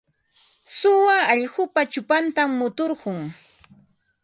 [0.77, 3.19] Suwa allqupa chupantam muturqun.